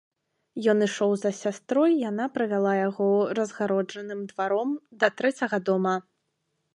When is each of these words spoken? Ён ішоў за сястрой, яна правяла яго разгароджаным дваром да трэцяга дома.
Ён 0.71 0.77
ішоў 0.85 1.11
за 1.23 1.31
сястрой, 1.41 1.91
яна 2.09 2.25
правяла 2.37 2.71
яго 2.77 3.09
разгароджаным 3.41 4.23
дваром 4.31 4.71
да 5.05 5.11
трэцяга 5.21 5.57
дома. 5.69 5.93